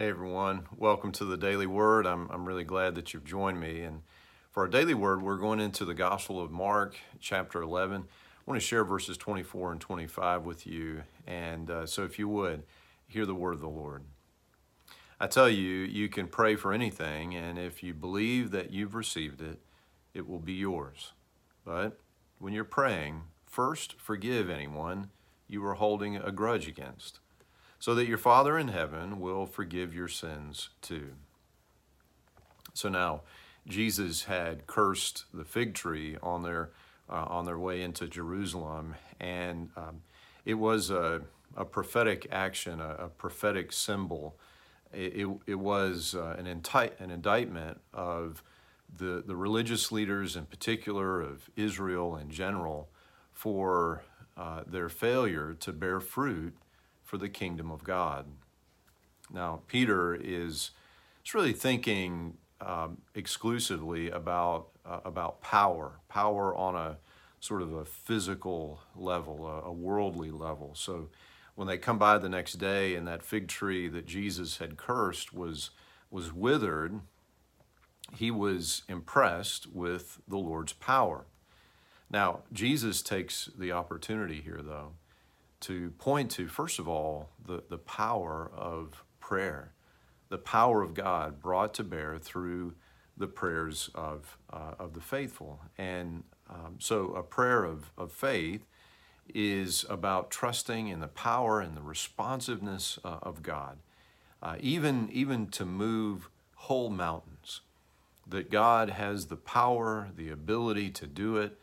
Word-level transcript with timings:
Hey 0.00 0.08
everyone, 0.08 0.66
welcome 0.78 1.12
to 1.12 1.26
the 1.26 1.36
Daily 1.36 1.66
Word. 1.66 2.06
I'm, 2.06 2.26
I'm 2.30 2.46
really 2.46 2.64
glad 2.64 2.94
that 2.94 3.12
you've 3.12 3.26
joined 3.26 3.60
me. 3.60 3.82
And 3.82 4.00
for 4.50 4.62
our 4.62 4.66
Daily 4.66 4.94
Word, 4.94 5.20
we're 5.20 5.36
going 5.36 5.60
into 5.60 5.84
the 5.84 5.92
Gospel 5.92 6.40
of 6.40 6.50
Mark, 6.50 6.96
chapter 7.20 7.60
11. 7.60 8.04
I 8.04 8.50
want 8.50 8.58
to 8.58 8.66
share 8.66 8.82
verses 8.82 9.18
24 9.18 9.72
and 9.72 9.78
25 9.78 10.46
with 10.46 10.66
you. 10.66 11.02
And 11.26 11.70
uh, 11.70 11.84
so, 11.84 12.04
if 12.04 12.18
you 12.18 12.28
would, 12.28 12.62
hear 13.08 13.26
the 13.26 13.34
word 13.34 13.52
of 13.52 13.60
the 13.60 13.68
Lord. 13.68 14.04
I 15.20 15.26
tell 15.26 15.50
you, 15.50 15.68
you 15.68 16.08
can 16.08 16.28
pray 16.28 16.56
for 16.56 16.72
anything, 16.72 17.34
and 17.34 17.58
if 17.58 17.82
you 17.82 17.92
believe 17.92 18.52
that 18.52 18.70
you've 18.70 18.94
received 18.94 19.42
it, 19.42 19.60
it 20.14 20.26
will 20.26 20.38
be 20.38 20.54
yours. 20.54 21.12
But 21.62 22.00
when 22.38 22.54
you're 22.54 22.64
praying, 22.64 23.24
first 23.44 24.00
forgive 24.00 24.48
anyone 24.48 25.10
you 25.46 25.62
are 25.66 25.74
holding 25.74 26.16
a 26.16 26.32
grudge 26.32 26.66
against 26.68 27.20
so 27.80 27.94
that 27.94 28.06
your 28.06 28.18
Father 28.18 28.56
in 28.58 28.68
heaven 28.68 29.18
will 29.18 29.46
forgive 29.46 29.92
your 29.92 30.06
sins 30.06 30.68
too. 30.82 31.08
So 32.74 32.88
now, 32.88 33.22
Jesus 33.66 34.24
had 34.24 34.66
cursed 34.66 35.24
the 35.34 35.44
fig 35.44 35.74
tree 35.74 36.16
on 36.22 36.42
their 36.42 36.70
uh, 37.08 37.26
on 37.28 37.44
their 37.44 37.58
way 37.58 37.82
into 37.82 38.06
Jerusalem, 38.06 38.94
and 39.18 39.70
um, 39.76 40.02
it 40.44 40.54
was 40.54 40.90
a, 40.90 41.22
a 41.56 41.64
prophetic 41.64 42.28
action, 42.30 42.80
a, 42.80 42.94
a 43.00 43.08
prophetic 43.08 43.72
symbol. 43.72 44.36
It, 44.92 45.16
it, 45.16 45.28
it 45.48 45.54
was 45.56 46.14
uh, 46.14 46.36
an, 46.38 46.46
enti- 46.46 47.00
an 47.00 47.10
indictment 47.10 47.80
of 47.92 48.44
the, 48.96 49.24
the 49.26 49.34
religious 49.34 49.90
leaders, 49.90 50.36
in 50.36 50.46
particular 50.46 51.20
of 51.20 51.50
Israel 51.56 52.16
in 52.16 52.30
general, 52.30 52.88
for 53.32 54.02
uh, 54.36 54.62
their 54.66 54.88
failure 54.88 55.54
to 55.60 55.72
bear 55.72 55.98
fruit 55.98 56.54
for 57.10 57.18
the 57.18 57.28
kingdom 57.28 57.72
of 57.72 57.82
God. 57.82 58.26
Now, 59.32 59.62
Peter 59.66 60.14
is, 60.14 60.70
is 61.24 61.34
really 61.34 61.52
thinking 61.52 62.36
um, 62.60 62.98
exclusively 63.16 64.10
about, 64.10 64.68
uh, 64.86 65.00
about 65.04 65.40
power, 65.40 65.98
power 66.08 66.54
on 66.54 66.76
a 66.76 66.98
sort 67.40 67.62
of 67.62 67.72
a 67.72 67.84
physical 67.84 68.80
level, 68.94 69.48
a, 69.48 69.70
a 69.70 69.72
worldly 69.72 70.30
level. 70.30 70.70
So 70.76 71.08
when 71.56 71.66
they 71.66 71.78
come 71.78 71.98
by 71.98 72.16
the 72.18 72.28
next 72.28 72.54
day 72.54 72.94
and 72.94 73.08
that 73.08 73.24
fig 73.24 73.48
tree 73.48 73.88
that 73.88 74.06
Jesus 74.06 74.58
had 74.58 74.76
cursed 74.76 75.34
was, 75.34 75.70
was 76.12 76.32
withered, 76.32 77.00
he 78.14 78.30
was 78.30 78.82
impressed 78.88 79.66
with 79.66 80.20
the 80.28 80.38
Lord's 80.38 80.74
power. 80.74 81.26
Now, 82.08 82.42
Jesus 82.52 83.02
takes 83.02 83.50
the 83.58 83.72
opportunity 83.72 84.40
here, 84.40 84.60
though, 84.62 84.92
to 85.60 85.90
point 85.98 86.30
to, 86.32 86.48
first 86.48 86.78
of 86.78 86.88
all, 86.88 87.30
the, 87.46 87.62
the 87.68 87.78
power 87.78 88.50
of 88.56 89.04
prayer, 89.20 89.72
the 90.28 90.38
power 90.38 90.82
of 90.82 90.94
God 90.94 91.40
brought 91.40 91.74
to 91.74 91.84
bear 91.84 92.18
through 92.18 92.74
the 93.16 93.26
prayers 93.26 93.90
of, 93.94 94.38
uh, 94.52 94.72
of 94.78 94.94
the 94.94 95.00
faithful. 95.00 95.60
And 95.76 96.24
um, 96.48 96.76
so 96.78 97.12
a 97.14 97.22
prayer 97.22 97.64
of, 97.64 97.92
of 97.98 98.12
faith 98.12 98.66
is 99.34 99.84
about 99.88 100.30
trusting 100.30 100.88
in 100.88 101.00
the 101.00 101.08
power 101.08 101.60
and 101.60 101.76
the 101.76 101.82
responsiveness 101.82 102.98
uh, 103.04 103.18
of 103.22 103.42
God, 103.42 103.78
uh, 104.42 104.56
even, 104.58 105.08
even 105.12 105.48
to 105.48 105.64
move 105.64 106.30
whole 106.54 106.90
mountains. 106.90 107.60
That 108.26 108.50
God 108.50 108.90
has 108.90 109.26
the 109.26 109.36
power, 109.36 110.08
the 110.16 110.30
ability 110.30 110.90
to 110.90 111.06
do 111.06 111.36
it, 111.36 111.58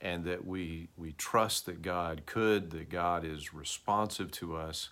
and 0.00 0.24
that 0.24 0.46
we, 0.46 0.88
we 0.96 1.12
trust 1.12 1.66
that 1.66 1.82
God 1.82 2.22
could, 2.26 2.70
that 2.70 2.88
God 2.88 3.24
is 3.24 3.52
responsive 3.52 4.30
to 4.32 4.56
us. 4.56 4.90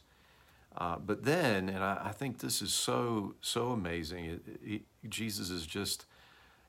Uh, 0.77 0.97
but 0.99 1.25
then, 1.25 1.69
and 1.69 1.83
I, 1.83 2.03
I, 2.07 2.13
think 2.13 2.39
this 2.39 2.61
is 2.61 2.73
so 2.73 3.35
so 3.41 3.71
amazing. 3.71 4.27
It, 4.27 4.43
it, 4.63 4.83
Jesus 5.09 5.49
is 5.49 5.65
just 5.65 6.05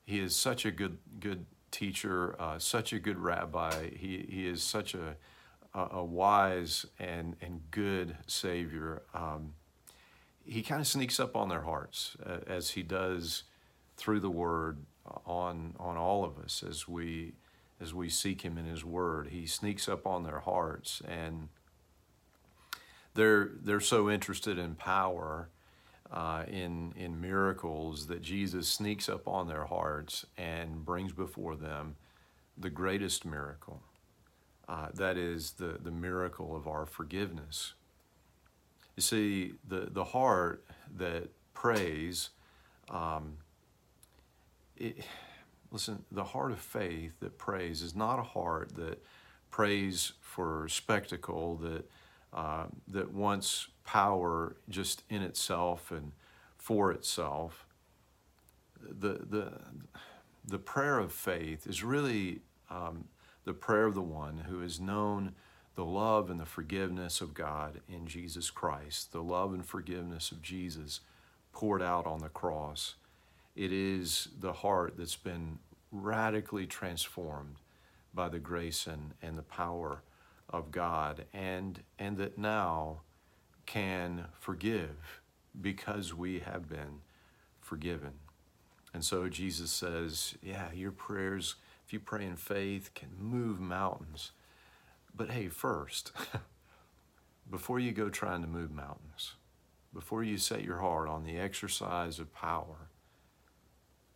he 0.06 0.18
is 0.18 0.34
such 0.34 0.64
a 0.64 0.70
good 0.70 0.96
good 1.20 1.44
teacher, 1.70 2.34
uh, 2.40 2.58
such 2.58 2.94
a 2.94 2.98
good 2.98 3.18
rabbi. 3.18 3.90
He 3.90 4.24
he 4.26 4.46
is 4.46 4.62
such 4.62 4.94
a 4.94 5.16
a, 5.74 6.02
wise 6.02 6.86
and 6.98 7.36
and 7.42 7.60
good 7.70 8.16
savior. 8.26 9.02
Um, 9.12 9.52
he 10.44 10.62
kind 10.62 10.80
of 10.80 10.86
sneaks 10.86 11.20
up 11.20 11.36
on 11.36 11.50
their 11.50 11.62
hearts 11.62 12.16
uh, 12.24 12.38
as 12.46 12.70
he 12.70 12.82
does 12.82 13.44
through 13.98 14.20
the 14.20 14.30
word 14.30 14.78
on 15.26 15.74
on 15.78 15.98
all 15.98 16.24
of 16.24 16.38
us 16.38 16.64
as 16.66 16.88
we 16.88 17.34
as 17.80 17.94
we 17.94 18.08
seek 18.08 18.42
Him 18.42 18.58
in 18.58 18.64
His 18.64 18.84
Word. 18.84 19.28
He 19.28 19.46
sneaks 19.46 19.88
up 19.88 20.06
on 20.06 20.24
their 20.24 20.40
hearts, 20.40 21.02
and 21.06 21.48
they're 23.14 23.50
they're 23.62 23.80
so 23.80 24.10
interested 24.10 24.58
in 24.58 24.74
power, 24.74 25.48
uh, 26.12 26.44
in 26.48 26.92
in 26.96 27.20
miracles 27.20 28.06
that 28.06 28.22
Jesus 28.22 28.68
sneaks 28.68 29.08
up 29.08 29.26
on 29.28 29.48
their 29.48 29.64
hearts 29.64 30.26
and 30.36 30.84
brings 30.84 31.12
before 31.12 31.56
them 31.56 31.96
the 32.56 32.70
greatest 32.70 33.24
miracle. 33.24 33.82
Uh, 34.68 34.88
that 34.94 35.16
is 35.16 35.52
the 35.52 35.78
the 35.82 35.90
miracle 35.90 36.56
of 36.56 36.66
our 36.66 36.86
forgiveness. 36.86 37.74
You 38.96 39.02
see, 39.02 39.52
the 39.66 39.88
the 39.90 40.04
heart 40.04 40.64
that 40.96 41.30
prays. 41.54 42.30
Um, 42.90 43.38
it, 44.76 45.04
Listen, 45.70 46.04
the 46.10 46.24
heart 46.24 46.50
of 46.52 46.58
faith 46.58 47.12
that 47.20 47.36
prays 47.36 47.82
is 47.82 47.94
not 47.94 48.18
a 48.18 48.22
heart 48.22 48.74
that 48.76 49.02
prays 49.50 50.12
for 50.20 50.66
spectacle, 50.68 51.56
that, 51.56 51.90
uh, 52.32 52.64
that 52.88 53.12
wants 53.12 53.68
power 53.84 54.56
just 54.68 55.02
in 55.10 55.22
itself 55.22 55.90
and 55.90 56.12
for 56.56 56.90
itself. 56.92 57.66
The, 58.80 59.20
the, 59.28 59.52
the 60.46 60.58
prayer 60.58 60.98
of 60.98 61.12
faith 61.12 61.66
is 61.66 61.82
really 61.82 62.40
um, 62.70 63.04
the 63.44 63.52
prayer 63.52 63.84
of 63.84 63.94
the 63.94 64.02
one 64.02 64.44
who 64.48 64.60
has 64.60 64.80
known 64.80 65.34
the 65.74 65.84
love 65.84 66.30
and 66.30 66.40
the 66.40 66.46
forgiveness 66.46 67.20
of 67.20 67.34
God 67.34 67.80
in 67.88 68.06
Jesus 68.06 68.50
Christ, 68.50 69.12
the 69.12 69.22
love 69.22 69.52
and 69.52 69.64
forgiveness 69.64 70.32
of 70.32 70.42
Jesus 70.42 71.00
poured 71.52 71.82
out 71.82 72.06
on 72.06 72.20
the 72.20 72.28
cross 72.28 72.94
it 73.58 73.72
is 73.72 74.28
the 74.38 74.52
heart 74.52 74.94
that's 74.96 75.16
been 75.16 75.58
radically 75.90 76.64
transformed 76.64 77.56
by 78.14 78.28
the 78.28 78.38
grace 78.38 78.86
and, 78.86 79.14
and 79.20 79.36
the 79.36 79.42
power 79.42 80.02
of 80.48 80.70
God, 80.70 81.24
and, 81.34 81.82
and 81.98 82.16
that 82.18 82.38
now 82.38 83.00
can 83.66 84.26
forgive 84.38 85.20
because 85.60 86.14
we 86.14 86.38
have 86.38 86.68
been 86.68 87.00
forgiven. 87.60 88.12
And 88.94 89.04
so 89.04 89.28
Jesus 89.28 89.72
says, 89.72 90.36
Yeah, 90.40 90.72
your 90.72 90.92
prayers, 90.92 91.56
if 91.84 91.92
you 91.92 91.98
pray 91.98 92.24
in 92.24 92.36
faith, 92.36 92.94
can 92.94 93.08
move 93.18 93.58
mountains. 93.58 94.30
But 95.14 95.30
hey, 95.30 95.48
first, 95.48 96.12
before 97.50 97.80
you 97.80 97.90
go 97.90 98.08
trying 98.08 98.42
to 98.42 98.48
move 98.48 98.70
mountains, 98.70 99.34
before 99.92 100.22
you 100.22 100.38
set 100.38 100.62
your 100.62 100.78
heart 100.78 101.08
on 101.08 101.24
the 101.24 101.38
exercise 101.38 102.20
of 102.20 102.32
power, 102.32 102.88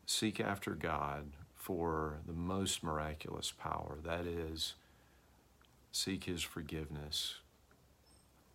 seek 0.07 0.41
after 0.41 0.75
God 0.75 1.33
for 1.55 2.19
the 2.27 2.33
most 2.33 2.83
miraculous 2.83 3.53
power. 3.53 3.99
That 4.05 4.27
is, 4.27 4.75
seek 5.93 6.25
His 6.25 6.43
forgiveness. 6.43 7.37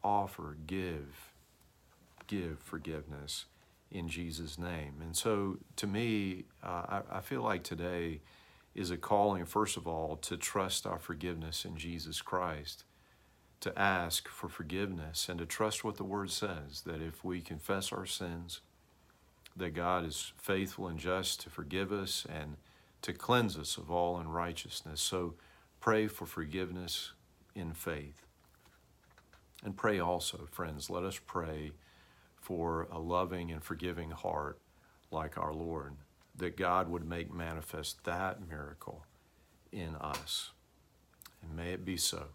Offer, 0.03 0.57
give, 0.67 1.31
give 2.27 2.59
forgiveness 2.59 3.45
in 3.91 4.09
Jesus' 4.09 4.57
name. 4.57 4.95
And 5.01 5.15
so, 5.15 5.57
to 5.77 5.87
me, 5.87 6.45
uh, 6.63 6.67
I, 6.67 7.01
I 7.17 7.21
feel 7.21 7.41
like 7.41 7.63
today 7.63 8.21
is 8.75 8.91
a 8.91 8.97
calling, 8.97 9.45
first 9.45 9.77
of 9.77 9.87
all, 9.87 10.17
to 10.17 10.37
trust 10.37 10.85
our 10.85 10.99
forgiveness 10.99 11.65
in 11.65 11.77
Jesus 11.77 12.21
Christ, 12.21 12.83
to 13.61 13.77
ask 13.77 14.27
for 14.27 14.49
forgiveness, 14.49 15.27
and 15.29 15.39
to 15.39 15.45
trust 15.45 15.83
what 15.83 15.97
the 15.97 16.03
Word 16.03 16.29
says 16.29 16.81
that 16.85 17.01
if 17.01 17.23
we 17.23 17.41
confess 17.41 17.91
our 17.91 18.05
sins, 18.05 18.61
that 19.57 19.73
God 19.73 20.05
is 20.05 20.33
faithful 20.37 20.87
and 20.87 20.99
just 20.99 21.41
to 21.41 21.49
forgive 21.49 21.91
us 21.91 22.25
and 22.29 22.57
to 23.01 23.13
cleanse 23.13 23.57
us 23.57 23.77
of 23.77 23.91
all 23.91 24.17
unrighteousness. 24.17 25.01
So 25.01 25.33
pray 25.79 26.07
for 26.07 26.25
forgiveness 26.25 27.13
in 27.55 27.73
faith. 27.73 28.25
And 29.63 29.75
pray 29.75 29.99
also, 29.99 30.47
friends, 30.51 30.89
let 30.89 31.03
us 31.03 31.19
pray 31.25 31.71
for 32.39 32.87
a 32.91 32.99
loving 32.99 33.51
and 33.51 33.63
forgiving 33.63 34.11
heart 34.11 34.59
like 35.11 35.37
our 35.37 35.53
Lord, 35.53 35.95
that 36.35 36.55
God 36.55 36.89
would 36.89 37.07
make 37.07 37.33
manifest 37.33 38.03
that 38.03 38.47
miracle 38.47 39.03
in 39.71 39.95
us. 39.95 40.51
And 41.41 41.55
may 41.55 41.73
it 41.73 41.83
be 41.83 41.97
so 41.97 42.27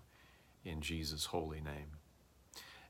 in 0.64 0.80
Jesus' 0.80 1.26
holy 1.26 1.60
name. 1.60 1.98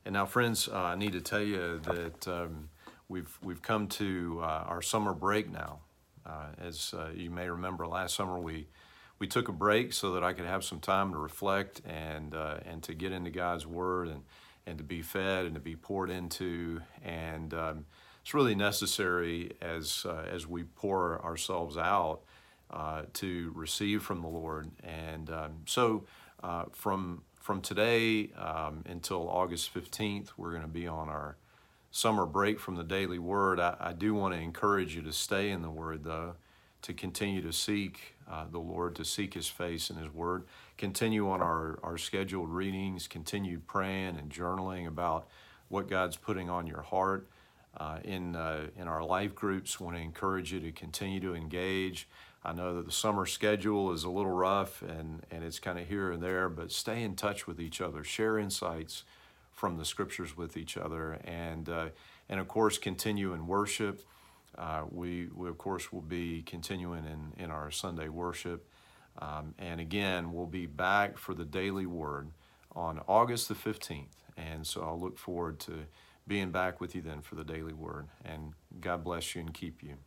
And 0.05 0.13
now, 0.13 0.25
friends, 0.25 0.67
uh, 0.67 0.75
I 0.75 0.95
need 0.95 1.13
to 1.13 1.21
tell 1.21 1.41
you 1.41 1.79
that. 1.79 2.27
Um, 2.27 2.69
We've, 3.13 3.37
we've 3.43 3.61
come 3.61 3.89
to 3.89 4.39
uh, 4.41 4.65
our 4.65 4.81
summer 4.81 5.13
break 5.13 5.51
now. 5.51 5.81
Uh, 6.25 6.47
as 6.57 6.95
uh, 6.97 7.09
you 7.13 7.29
may 7.29 7.47
remember, 7.47 7.85
last 7.85 8.15
summer 8.15 8.39
we, 8.39 8.69
we 9.19 9.27
took 9.27 9.49
a 9.49 9.51
break 9.51 9.93
so 9.93 10.13
that 10.13 10.23
I 10.23 10.33
could 10.33 10.47
have 10.47 10.63
some 10.63 10.79
time 10.79 11.11
to 11.11 11.19
reflect 11.19 11.79
and, 11.85 12.33
uh, 12.33 12.57
and 12.65 12.81
to 12.81 12.95
get 12.95 13.11
into 13.11 13.29
God's 13.29 13.67
Word 13.67 14.07
and, 14.07 14.23
and 14.65 14.79
to 14.79 14.83
be 14.83 15.03
fed 15.03 15.45
and 15.45 15.53
to 15.53 15.61
be 15.61 15.75
poured 15.75 16.09
into. 16.09 16.81
And 17.03 17.53
um, 17.53 17.85
it's 18.23 18.33
really 18.33 18.55
necessary 18.55 19.51
as 19.61 20.07
uh, 20.09 20.25
as 20.27 20.47
we 20.47 20.63
pour 20.63 21.23
ourselves 21.23 21.77
out 21.77 22.21
uh, 22.71 23.03
to 23.13 23.51
receive 23.53 24.01
from 24.01 24.23
the 24.23 24.27
Lord. 24.27 24.71
And 24.83 25.29
um, 25.29 25.51
so 25.67 26.05
from 26.71 27.21
from 27.39 27.61
today 27.61 28.31
um, 28.39 28.81
until 28.87 29.29
August 29.29 29.71
15th, 29.71 30.29
we're 30.35 30.49
going 30.49 30.63
to 30.63 30.67
be 30.67 30.87
on 30.87 31.09
our 31.09 31.37
summer 31.93 32.25
break 32.25 32.59
from 32.59 32.75
the 32.75 32.83
daily 32.83 33.19
word. 33.19 33.59
I, 33.59 33.77
I, 33.79 33.93
do 33.93 34.15
want 34.15 34.33
to 34.33 34.39
encourage 34.41 34.95
you 34.95 35.03
to 35.03 35.13
stay 35.13 35.51
in 35.51 35.61
the 35.61 35.69
word, 35.69 36.03
though, 36.03 36.33
to 36.81 36.91
continue 36.91 37.39
to 37.43 37.53
seek 37.53 38.15
uh, 38.29 38.45
the 38.51 38.57
Lord, 38.57 38.95
to 38.95 39.05
seek 39.05 39.35
his 39.35 39.47
face 39.47 39.91
and 39.91 39.99
his 39.99 40.11
word. 40.11 40.45
Continue 40.75 41.29
on 41.29 41.39
our, 41.39 41.79
our 41.83 41.99
scheduled 41.99 42.49
readings, 42.49 43.07
continue 43.07 43.59
praying 43.59 44.17
and 44.17 44.31
journaling 44.31 44.87
about 44.87 45.27
what 45.69 45.87
God's 45.87 46.17
putting 46.17 46.49
on 46.49 46.65
your 46.65 46.81
heart. 46.81 47.29
Uh, 47.75 47.97
in, 48.03 48.35
uh, 48.35 48.67
in 48.77 48.87
our 48.87 49.03
life 49.03 49.33
groups, 49.33 49.79
want 49.79 49.95
to 49.95 50.01
encourage 50.01 50.53
you 50.53 50.59
to 50.59 50.71
continue 50.71 51.19
to 51.19 51.33
engage. 51.33 52.07
I 52.45 52.53
know 52.53 52.75
that 52.75 52.85
the 52.85 52.91
summer 52.91 53.25
schedule 53.25 53.91
is 53.93 54.03
a 54.03 54.11
little 54.11 54.31
rough 54.31 54.83
and, 54.83 55.25
and 55.31 55.43
it's 55.43 55.57
kind 55.57 55.79
of 55.79 55.87
here 55.87 56.11
and 56.11 56.21
there, 56.21 56.49
but 56.49 56.71
stay 56.71 57.01
in 57.01 57.15
touch 57.15 57.47
with 57.47 57.59
each 57.59 57.81
other, 57.81 58.03
share 58.03 58.37
insights 58.37 59.05
from 59.53 59.77
the 59.77 59.85
scriptures 59.85 60.35
with 60.35 60.57
each 60.57 60.77
other, 60.77 61.13
and, 61.23 61.69
uh, 61.69 61.89
and 62.27 62.39
of 62.39 62.47
course, 62.47 62.77
continue 62.77 63.33
in 63.33 63.47
worship. 63.47 64.01
Uh, 64.57 64.83
we, 64.89 65.27
we, 65.33 65.47
of 65.49 65.57
course, 65.57 65.91
will 65.91 66.01
be 66.01 66.41
continuing 66.43 67.05
in, 67.05 67.43
in 67.43 67.51
our 67.51 67.71
Sunday 67.71 68.09
worship. 68.09 68.67
Um, 69.19 69.53
and 69.59 69.79
again, 69.79 70.33
we'll 70.33 70.47
be 70.47 70.65
back 70.65 71.17
for 71.17 71.33
the 71.33 71.45
daily 71.45 71.85
word 71.85 72.29
on 72.75 72.99
August 73.07 73.47
the 73.47 73.55
15th. 73.55 74.07
And 74.37 74.65
so 74.65 74.81
I'll 74.81 74.99
look 74.99 75.17
forward 75.17 75.59
to 75.61 75.85
being 76.27 76.51
back 76.51 76.81
with 76.81 76.95
you 76.95 77.01
then 77.01 77.21
for 77.21 77.35
the 77.35 77.43
daily 77.43 77.73
word. 77.73 78.07
And 78.25 78.53
God 78.79 79.03
bless 79.03 79.35
you 79.35 79.41
and 79.41 79.53
keep 79.53 79.83
you. 79.83 79.97